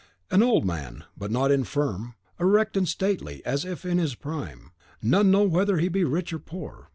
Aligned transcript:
An 0.31 0.41
old 0.41 0.65
man, 0.65 1.03
but 1.15 1.29
not 1.29 1.51
infirm, 1.51 2.15
erect 2.39 2.75
and 2.75 2.89
stately, 2.89 3.45
as 3.45 3.63
if 3.65 3.85
in 3.85 3.99
his 3.99 4.15
prime. 4.15 4.71
None 4.99 5.29
know 5.29 5.43
whether 5.43 5.77
he 5.77 5.89
be 5.89 6.03
rich 6.03 6.33
or 6.33 6.39
poor. 6.39 6.89